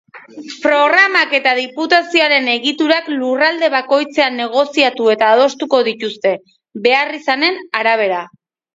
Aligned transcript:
Programak 0.61 1.35
eta 1.39 1.53
diputazioaren 1.59 2.49
egiturak 2.55 3.13
lurralde 3.17 3.71
bakoitzean 3.77 4.43
negoziatu 4.45 5.15
eta 5.17 5.31
adostuko 5.37 5.87
dituzte, 5.93 6.37
beharrizanen 6.91 7.67
arabera. 7.85 8.29